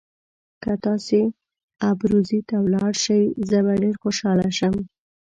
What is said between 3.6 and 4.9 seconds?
به ډېر خوشاله شم.